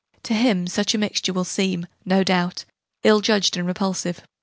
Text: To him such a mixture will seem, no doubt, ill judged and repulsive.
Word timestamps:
To 0.23 0.33
him 0.33 0.65
such 0.65 0.95
a 0.95 0.97
mixture 0.97 1.31
will 1.31 1.43
seem, 1.43 1.85
no 2.05 2.23
doubt, 2.23 2.65
ill 3.03 3.21
judged 3.21 3.55
and 3.55 3.67
repulsive. 3.67 4.23